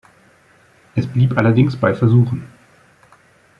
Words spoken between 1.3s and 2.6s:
allerdings bei Versuchen.